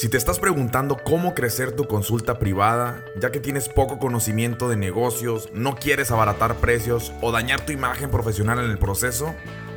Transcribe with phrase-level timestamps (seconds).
[0.00, 4.76] Si te estás preguntando cómo crecer tu consulta privada, ya que tienes poco conocimiento de
[4.76, 9.34] negocios, no quieres abaratar precios o dañar tu imagen profesional en el proceso,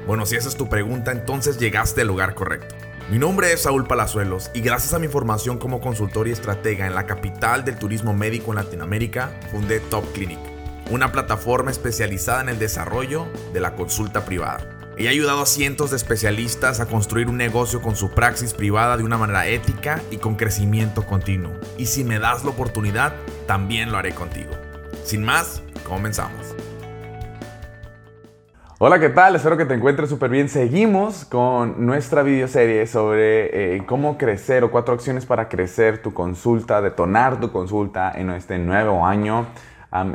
[0.07, 2.73] bueno, si esa es tu pregunta, entonces llegaste al lugar correcto.
[3.12, 6.96] Mi nombre es Saúl Palazuelos y gracias a mi formación como consultor y estratega en
[6.96, 10.40] la capital del turismo médico en Latinoamérica, fundé Top Clinic,
[10.90, 14.83] una plataforma especializada en el desarrollo de la consulta privada.
[14.96, 19.03] He ayudado a cientos de especialistas a construir un negocio con su praxis privada de
[19.03, 21.52] una manera ética y con crecimiento continuo.
[21.80, 23.16] Y si me das la oportunidad,
[23.48, 24.52] también lo haré contigo.
[25.04, 26.55] Sin más, comenzamos.
[28.77, 29.35] Hola, ¿qué tal?
[29.35, 30.48] Espero que te encuentres súper bien.
[30.48, 36.84] Seguimos con nuestra videoserie sobre eh, cómo crecer o cuatro acciones para crecer tu consulta,
[36.84, 39.48] detonar tu consulta en este nuevo año.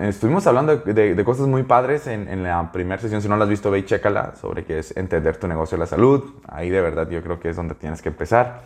[0.03, 3.23] Estuvimos hablando de, cosas muy padres en, la primera sesión.
[3.23, 5.81] Si no la has visto, ve y chécala sobre qué es entender tu negocio de
[5.81, 6.25] la salud.
[6.49, 8.63] Ahí de verdad yo creo que es donde tienes que empezar.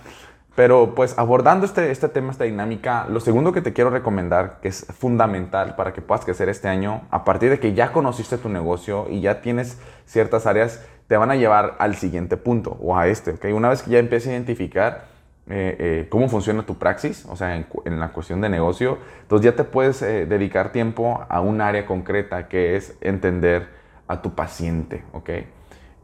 [0.55, 4.69] Pero pues abordando este, este tema, esta dinámica, lo segundo que te quiero recomendar, que
[4.69, 8.51] es fundamental para que puedas crecer este año, a partir de que ya conociste tu
[8.51, 13.07] negocio y ya tienes ciertas áreas, te van a llevar al siguiente punto o a
[13.09, 13.33] este.
[13.33, 13.53] ¿okay?
[13.53, 15.12] Una vez que ya empieces a identificar
[15.49, 19.57] eh, eh, cómo funciona tu praxis, o sea, en, la cuestión de negocio, entonces ya
[19.57, 23.69] te puedes eh, dedicar tiempo a un área concreta que es entender
[24.07, 25.05] a tu paciente.
[25.13, 25.31] ¿ok?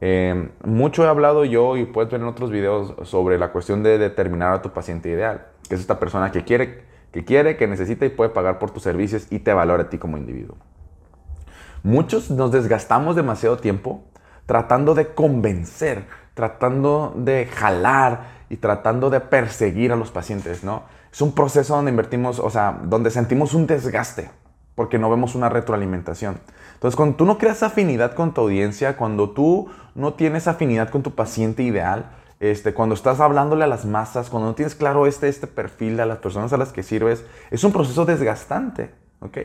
[0.01, 3.99] Eh, mucho he hablado yo y puedes ver en otros videos sobre la cuestión de
[3.99, 8.07] determinar a tu paciente ideal, que es esta persona que quiere, que quiere, que necesita
[8.07, 10.57] y puede pagar por tus servicios y te valora a ti como individuo.
[11.83, 14.05] Muchos nos desgastamos demasiado tiempo
[14.47, 20.83] tratando de convencer, tratando de jalar y tratando de perseguir a los pacientes, ¿no?
[21.13, 24.31] Es un proceso donde invertimos, o sea, donde sentimos un desgaste
[24.79, 26.39] porque no vemos una retroalimentación.
[26.75, 31.03] Entonces, cuando tú no creas afinidad con tu audiencia, cuando tú no tienes afinidad con
[31.03, 35.27] tu paciente ideal, este, cuando estás hablándole a las masas, cuando no tienes claro este,
[35.27, 39.39] este perfil de las personas a las que sirves, es un proceso desgastante, ¿ok?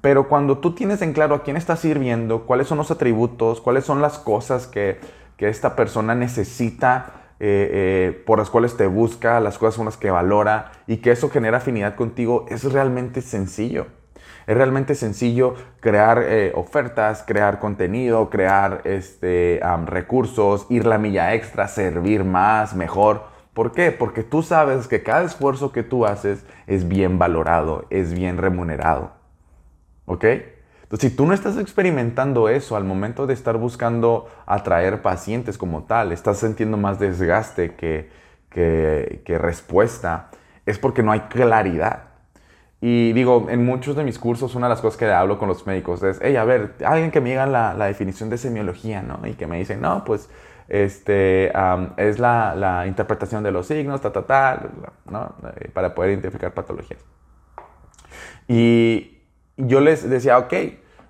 [0.00, 3.84] Pero cuando tú tienes en claro a quién estás sirviendo, cuáles son los atributos, cuáles
[3.84, 4.98] son las cosas que,
[5.36, 9.96] que esta persona necesita, eh, eh, por las cuales te busca, las cosas son las
[9.96, 13.86] que valora y que eso genera afinidad contigo, es realmente sencillo.
[14.46, 21.66] Es realmente sencillo crear eh, ofertas, crear contenido, crear este, recursos, ir la milla extra,
[21.66, 23.24] servir más, mejor.
[23.54, 23.90] ¿Por qué?
[23.90, 29.12] Porque tú sabes que cada esfuerzo que tú haces es bien valorado, es bien remunerado.
[30.04, 30.24] ¿Ok?
[30.98, 36.12] Si tú no estás experimentando eso al momento de estar buscando atraer pacientes como tal,
[36.12, 38.10] estás sintiendo más desgaste que,
[39.38, 40.30] respuesta,
[40.66, 42.04] es porque no hay claridad.
[42.80, 45.66] Y digo, en muchos de mis cursos, una de las cosas que hablo con los
[45.66, 49.26] médicos es, hey, a ver, alguien que me diga la, definición de semiología, ¿no?
[49.26, 50.28] Y que me dice, no, pues,
[50.68, 51.50] este,
[51.96, 54.68] es la, la, interpretación de los signos, ta, ta, ta,
[55.10, 55.34] ¿no?
[55.56, 57.00] Eh, para poder identificar patologías.
[58.46, 59.22] Y
[59.56, 60.52] yo les decía, ok,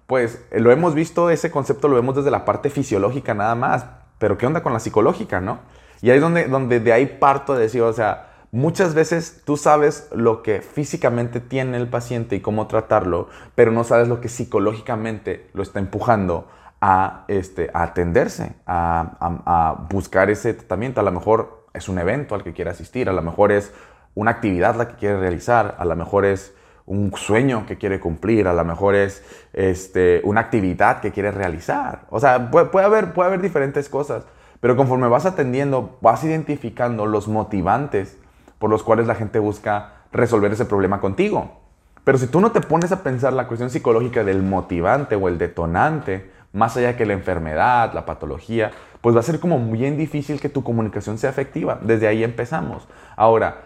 [0.07, 3.87] pues lo hemos visto, ese concepto lo vemos desde la parte fisiológica nada más,
[4.19, 5.61] pero ¿qué onda con la psicológica, no?
[6.03, 10.09] Y ahí es donde, de ahí parto de decir, o sea, Muchas veces tú sabes
[10.15, 15.51] lo que físicamente tiene el paciente y cómo tratarlo, pero no sabes lo que psicológicamente
[15.55, 16.47] lo está empujando
[16.81, 21.01] a, este, atenderse, a, buscar ese tratamiento.
[21.01, 23.73] A lo mejor es un evento al que quiere asistir, a lo mejor es
[24.15, 26.55] una actividad la que quiere realizar, a lo mejor es
[26.87, 32.03] un sueño que quiere cumplir, a lo mejor es este, una actividad que quiere realizar.
[32.11, 34.25] O sea, puede, haber, puede haber diferentes cosas,
[34.61, 38.19] pero conforme vas atendiendo, vas identificando los motivantes
[38.59, 41.61] por los cuales la gente busca resolver ese problema contigo.
[42.05, 45.39] Pero si tú no te pones a pensar la cuestión psicológica del motivante o el
[45.39, 48.71] detonante, más allá que la enfermedad, la patología,
[49.01, 51.79] pues va a ser como bien difícil que tu comunicación sea efectiva.
[51.83, 52.87] Desde ahí empezamos.
[53.17, 53.63] Ahora,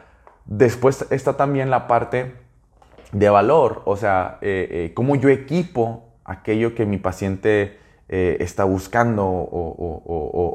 [0.47, 2.35] después está también la parte
[3.13, 8.65] de valor, o sea, eh, eh, cómo yo equipo aquello que mi paciente eh, está
[8.65, 10.03] buscando o,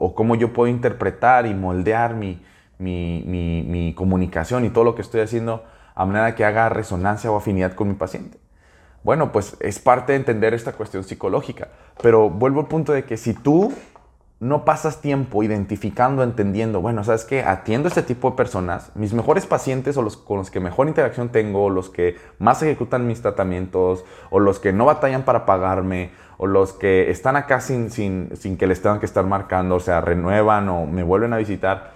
[0.01, 2.41] o, cómo yo puedo interpretar y moldear mi,
[2.79, 5.63] mi, comunicación y todo lo que estoy haciendo
[5.95, 8.37] a manera que haga resonancia o afinidad con mi paciente.
[9.03, 11.67] Bueno, pues es parte de entender esta cuestión psicológica.
[12.01, 13.73] Pero vuelvo al punto de que si tú
[14.43, 19.13] no pasas tiempo identificando, entendiendo, bueno, sabes que atiendo a este tipo de personas, mis
[19.13, 23.21] mejores pacientes o los con los que mejor interacción tengo, los que más ejecutan mis
[23.21, 28.29] tratamientos, o los que no batallan para pagarme, o los que están acá sin, sin,
[28.35, 31.93] sin que les tengan que estar marcando, o sea, renuevan o me vuelven a visitar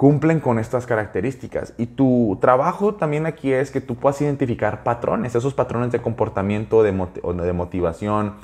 [0.00, 1.74] cumplen con estas características.
[1.76, 6.82] Y tu trabajo también aquí es que tú puedas identificar patrones, esos patrones de comportamiento,
[6.82, 8.36] de, de motivación,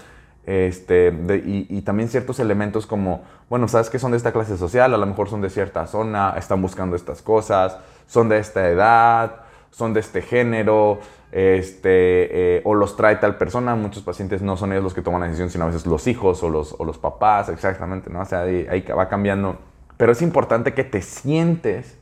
[0.47, 1.13] este,
[1.45, 5.05] y, también ciertos elementos como, bueno, sabes que son de esta clase social, a lo
[5.05, 7.77] mejor son de cierta zona, están buscando estas cosas,
[8.07, 9.41] son de esta edad,
[9.71, 11.01] son de este género,
[11.33, 13.75] este, eh, o los trae tal persona.
[13.75, 16.41] Muchos pacientes no son ellos los que toman la decisión, sino a veces los hijos
[16.45, 18.21] o los, o los papás, exactamente, ¿no?
[18.21, 19.59] O sea, ahí va cambiando.
[19.97, 21.99] Pero es importante que te sientes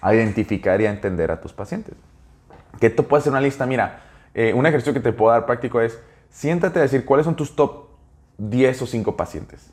[0.00, 1.94] a identificar y a entender a tus pacientes.
[2.80, 4.00] Que tú puedes hacer una lista, mira,
[4.34, 5.98] eh, un ejercicio que te puedo dar práctico es,
[6.28, 7.83] siéntate a decir cuáles son tus top
[8.38, 9.72] 10 o 5 pacientes.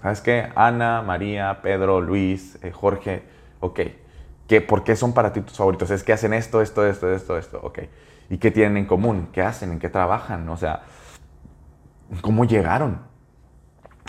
[0.00, 0.50] ¿Sabes qué?
[0.56, 3.22] Ana, María, Pedro, Luis, eh, Jorge,
[3.60, 3.80] ok.
[4.48, 5.90] ¿Qué, ¿Por qué son para ti tus favoritos?
[5.90, 7.80] Es que hacen esto, esto, esto, esto, esto, ok.
[8.28, 9.28] ¿Y qué tienen en común?
[9.32, 9.72] ¿Qué hacen?
[9.72, 10.48] ¿En qué trabajan?
[10.48, 10.82] O sea,
[12.20, 13.00] ¿cómo llegaron?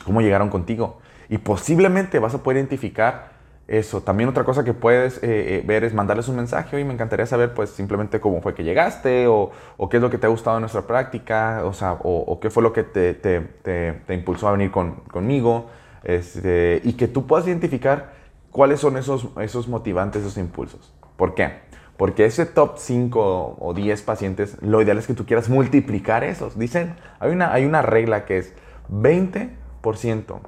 [0.03, 0.99] ¿Cómo llegaron contigo?
[1.29, 3.32] Y posiblemente vas a poder identificar
[3.67, 4.01] eso.
[4.01, 6.75] También otra cosa que puedes eh, eh, ver es mandarles un mensaje.
[6.75, 9.51] Oye, me encantaría saber pues simplemente cómo fue que llegaste o,
[9.89, 12.63] qué es lo que te ha gustado de nuestra práctica, o sea, o, qué fue
[12.63, 15.67] lo que te, te, te, impulsó a venir con, conmigo.
[16.03, 18.13] Este, y que tú puedas identificar
[18.51, 20.93] cuáles son esos, esos motivantes, esos impulsos.
[21.15, 21.63] ¿Por qué?
[21.97, 26.57] Porque ese top 5 o 10 pacientes, lo ideal es que tú quieras multiplicar esos.
[26.57, 28.53] Dicen, hay una, hay una regla que es
[28.91, 30.39] 20%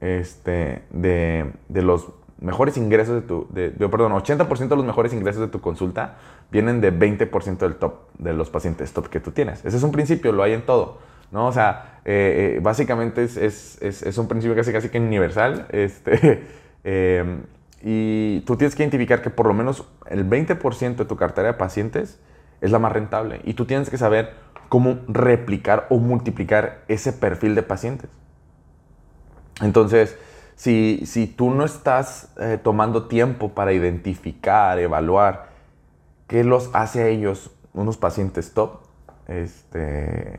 [0.00, 2.12] este, de, de los
[2.44, 6.16] mejores ingresos de tu, de, perdón, 80% de los mejores ingresos de tu consulta
[6.50, 9.64] vienen de 20% del top, de los pacientes top que tú tienes.
[9.64, 10.98] Ese es un principio, lo hay en todo,
[11.32, 11.46] ¿no?
[11.46, 15.66] O sea, eh, eh, básicamente es, es, es, es, un principio casi casi que universal,
[15.72, 16.46] este,
[16.84, 17.42] em,
[17.82, 21.54] y tú tienes que identificar que por lo menos el 20% de tu cartera de
[21.54, 22.20] pacientes
[22.60, 24.34] es la más rentable, y tú tienes que saber
[24.68, 28.10] cómo replicar o multiplicar ese perfil de pacientes.
[29.62, 30.18] Entonces,
[30.56, 35.48] si, tú no estás eh, tomando tiempo para identificar, evaluar
[36.28, 38.78] qué los hace a ellos unos pacientes top,
[39.26, 40.38] este,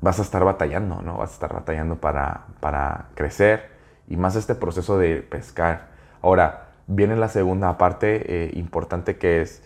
[0.00, 1.18] vas a estar batallando, ¿no?
[1.18, 3.70] Vas a estar batallando para, para crecer
[4.08, 5.88] y más este proceso de pescar.
[6.20, 9.62] Ahora, viene la segunda parte eh, importante que es,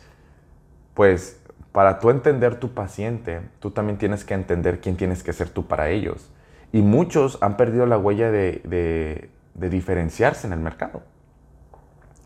[0.95, 1.41] pues,
[1.73, 5.67] para tú entender tu paciente, tú también tienes que entender quién tienes que ser tú
[5.67, 6.31] para ellos.
[6.73, 11.03] Y muchos han perdido la huella de diferenciarse en el mercado.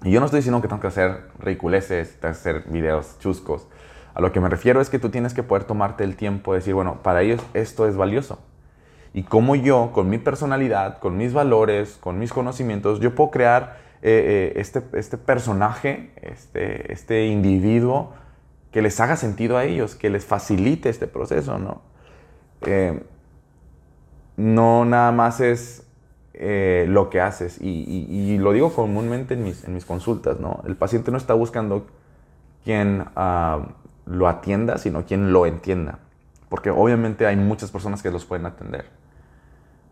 [0.02, 3.68] Y yo no estoy diciendo que tengo que hacer ridiculeces, hacer videos chuscos.
[4.14, 6.58] A lo que me refiero es que tú tienes que poder tomarte el tiempo de
[6.60, 8.38] decir, bueno, para ellos esto es valioso.
[9.12, 13.78] Y como yo, con mi personalidad, con mis valores, con mis conocimientos, yo puedo crear
[14.02, 18.14] eh, eh, este, este personaje, este, este individuo
[18.70, 21.82] que les haga sentido a ellos, que les facilite este proceso, ¿no?
[22.62, 23.02] Eh,
[24.36, 25.86] no nada más es
[26.42, 27.58] eh, lo que haces.
[27.60, 30.62] Y, lo digo comúnmente en mis, en mis consultas, ¿no?
[30.66, 31.86] El paciente no está buscando
[32.64, 33.68] quien ah,
[34.06, 35.98] lo atienda, sino quien lo entienda.
[36.48, 38.86] Porque obviamente hay muchas personas que los pueden atender.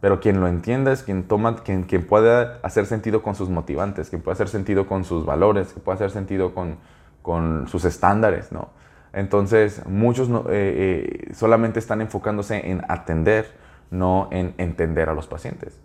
[0.00, 4.08] Pero quien lo entienda es quien toma, quien, quien pueda hacer sentido con sus motivantes,
[4.08, 6.78] quien pueda hacer sentido con sus valores, que pueda hacer sentido con,
[7.20, 8.70] con sus estándares, ¿no?
[9.12, 13.52] Entonces, muchos eh, eh, solamente están enfocándose en atender,
[13.90, 15.78] no en entender a los pacientes.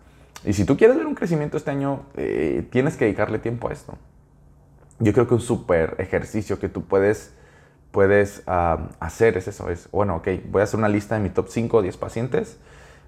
[0.46, 3.74] Y si tú quieres ver un crecimiento este año, eh, tienes que dedicarle tiempo a
[3.74, 3.98] esto.
[5.00, 7.34] Yo creo que un súper ejercicio que tú puedes,
[7.92, 9.70] puedes hacer es eso.
[9.70, 12.58] Es, bueno, ok, voy a hacer una lista de mi top 5 o 10 pacientes.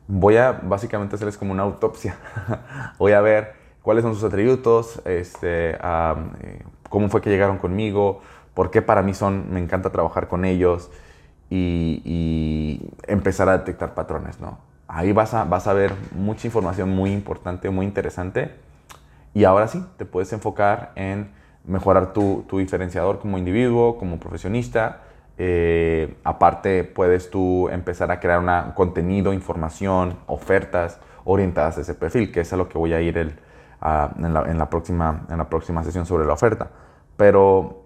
[0.08, 2.18] Voy a básicamente hacerles como una autopsia.
[2.98, 8.22] voy a ver cuáles son sus atributos, este, eh, cómo fue que llegaron conmigo,
[8.54, 10.90] por qué para mí son, me encanta trabajar con ellos
[11.50, 14.75] y, y empezar a detectar patrones, ¿no?
[14.96, 18.56] Ahí vas a, vas a ver mucha información muy importante, muy interesante.
[19.34, 21.32] Y ahora sí, te puedes enfocar en
[21.66, 25.02] mejorar tu, tu diferenciador como individuo, como profesionista.
[25.38, 32.32] Eh, aparte, puedes tú empezar a crear un contenido, información, ofertas orientadas a ese perfil,
[32.32, 33.38] que es a lo que voy a ir el,
[34.18, 36.70] en, la, en, la, próxima, en la próxima sesión sobre la oferta.
[37.18, 37.84] Pero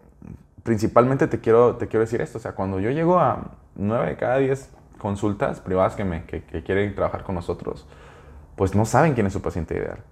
[0.61, 4.15] principalmente te quiero, te quiero decir esto, o sea, cuando yo llego a 9 de
[4.15, 7.87] cada 10 consultas privadas que, quieren trabajar con nosotros,
[8.55, 10.03] pues no saben quién es su paciente ideal.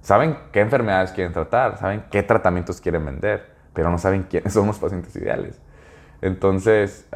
[0.00, 4.68] Saben qué enfermedades quieren tratar, saben qué tratamientos quieren vender, pero no saben quiénes son
[4.68, 5.60] los pacientes ideales.
[6.22, 7.08] Entonces,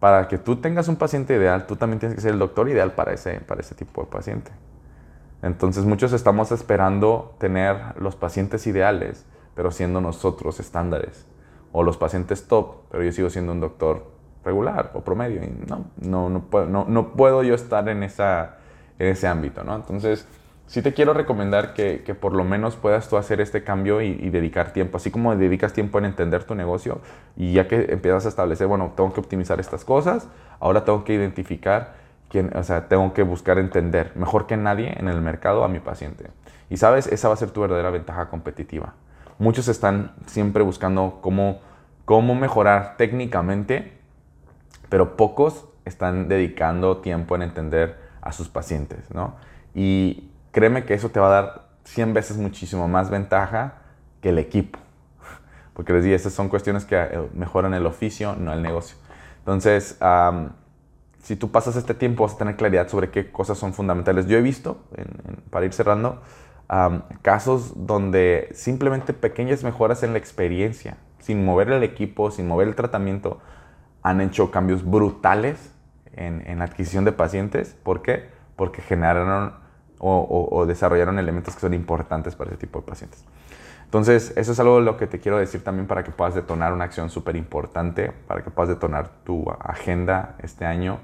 [0.00, 2.92] para que tú tengas un paciente ideal, tú también tienes que ser el doctor ideal
[2.92, 4.50] para ese, para ese tipo de paciente.
[5.42, 11.26] Entonces, muchos estamos esperando tener los pacientes ideales, pero siendo nosotros estándares.
[11.72, 14.15] O los pacientes top, pero yo sigo siendo un doctor
[14.46, 15.42] regular o promedio.
[15.42, 18.56] Y no, no, no, puedo, no, no puedo yo estar en, esa,
[18.98, 19.76] en ese ámbito, ¿no?
[19.76, 20.26] Entonces,
[20.66, 24.30] sí te quiero recomendar que, que, por lo menos puedas tú hacer este cambio y,
[24.30, 27.00] dedicar tiempo, así como dedicas tiempo en entender tu negocio
[27.36, 30.28] y ya que empiezas a establecer, bueno, tengo que optimizar estas cosas,
[30.60, 31.94] ahora tengo que identificar
[32.28, 35.80] quién, o sea, tengo que buscar entender mejor que nadie en el mercado a mi
[35.80, 36.26] paciente.
[36.68, 38.94] Y sabes, esa va a ser tu verdadera ventaja competitiva.
[39.38, 41.60] Muchos están siempre buscando cómo,
[42.04, 43.95] cómo mejorar técnicamente,
[44.88, 49.36] pero pocos están dedicando tiempo en entender a sus pacientes, ¿no?
[49.74, 53.74] Y créeme que eso te va a dar 100 veces muchísimo más ventaja
[54.20, 54.78] que el equipo.
[55.74, 58.96] Porque les digo, esas son cuestiones que eh, mejoran el oficio, no el negocio.
[59.38, 59.96] Entonces,
[61.22, 64.26] si tú pasas este tiempo vas a tener claridad sobre qué cosas son fundamentales.
[64.26, 64.78] Yo he visto,
[65.50, 66.20] para ir cerrando,
[67.22, 72.74] casos donde simplemente pequeñas mejoras en la experiencia, sin mover el equipo, sin mover el
[72.74, 73.40] tratamiento,
[74.06, 75.72] han hecho cambios brutales
[76.12, 77.76] en, adquisición de pacientes.
[77.82, 78.28] ¿Por qué?
[78.54, 79.54] Porque generaron
[79.98, 83.24] o, desarrollaron elementos que son importantes para ese tipo de pacientes.
[83.84, 86.84] Entonces, eso es algo lo que te quiero decir también para que puedas detonar una
[86.84, 91.00] acción súper importante, para que puedas detonar tu agenda este año,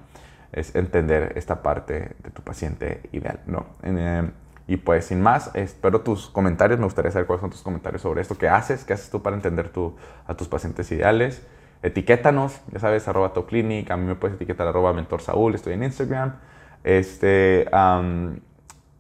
[0.53, 3.67] es entender esta parte de tu paciente ideal, ¿no?
[3.83, 4.31] Eh,
[4.69, 8.21] y pues sin más, espero tus comentarios, me gustaría saber cuáles son tus comentarios sobre
[8.21, 9.73] esto, qué haces, qué haces tú para entender
[10.27, 11.43] a tus pacientes ideales.
[11.83, 15.83] Etiquétanos, ya sabes, arroba Top a mí me puedes etiquetar arroba Mentor Saúl, estoy en
[15.83, 16.37] Instagram.
[16.85, 17.69] Este,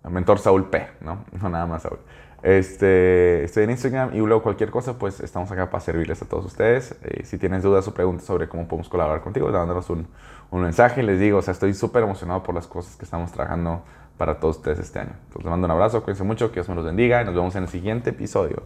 [0.08, 1.24] Mentor Saúl P, ¿no?
[1.40, 1.98] No nada más Saúl.
[2.42, 6.44] Este, estoy en Instagram y luego cualquier cosa, pues estamos acá para servirles a todos
[6.44, 6.96] ustedes.
[7.02, 10.08] Eh, si tienes dudas o preguntas sobre cómo podemos colaborar contigo, mándanos un,
[10.50, 11.04] un mensaje.
[11.04, 13.84] Les digo, o sea, estoy súper emocionado por las cosas que estamos trabajando
[14.18, 15.12] para todos ustedes este año.
[15.12, 17.54] Entonces, les mando un abrazo, cuídense mucho, que Dios me los bendiga y nos vemos
[17.54, 18.64] en el siguiente episodio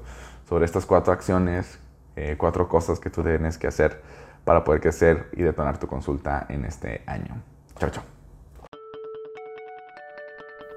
[0.48, 1.78] sobre estas cuatro acciones
[2.16, 4.00] eh, cuatro cosas que tú tienes que hacer
[4.44, 7.42] para poder crecer y detonar tu consulta en este año.
[7.78, 8.04] Chao, chao.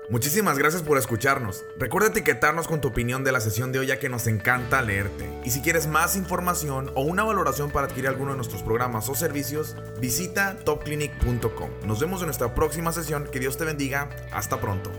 [0.09, 1.63] Muchísimas gracias por escucharnos.
[1.77, 5.29] Recuerda etiquetarnos con tu opinión de la sesión de hoy ya que nos encanta leerte.
[5.45, 9.13] Y si quieres más información o una valoración para adquirir alguno de nuestros programas o
[9.13, 11.69] servicios, visita topclinic.com.
[11.85, 13.29] Nos vemos en nuestra próxima sesión.
[13.31, 14.09] Que Dios te bendiga.
[14.31, 14.89] Hasta pronto.